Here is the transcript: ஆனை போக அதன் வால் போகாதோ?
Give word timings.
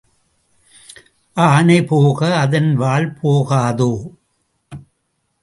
ஆனை 1.37 1.77
போக 1.83 2.39
அதன் 2.39 2.71
வால் 2.75 3.09
போகாதோ? 3.21 3.91